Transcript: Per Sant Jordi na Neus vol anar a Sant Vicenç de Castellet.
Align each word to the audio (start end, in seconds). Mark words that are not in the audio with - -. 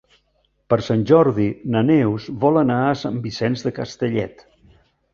Per 0.73 0.79
Sant 0.87 1.03
Jordi 1.11 1.45
na 1.77 1.85
Neus 1.91 2.27
vol 2.47 2.59
anar 2.65 2.81
a 2.89 2.99
Sant 3.05 3.23
Vicenç 3.29 3.69
de 3.71 3.77
Castellet. 3.81 4.47